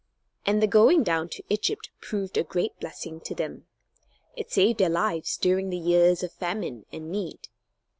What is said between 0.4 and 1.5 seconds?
And the going down to